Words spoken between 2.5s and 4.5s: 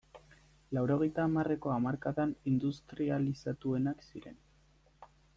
industrializatuenak ziren.